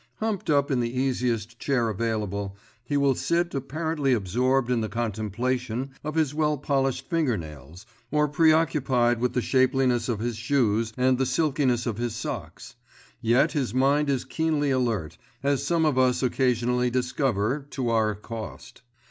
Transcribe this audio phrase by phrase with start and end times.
[0.15, 5.91] Humped up in the easiest chair available, he will sit apparently absorbed in the contemplation
[6.03, 11.19] of his well polished finger nails, or preoccupied with the shapeliness of his shoes and
[11.19, 12.73] the silkiness of his socks;
[13.21, 18.81] yet his mind is keenly alert, as some of us occasionally discover to our cost.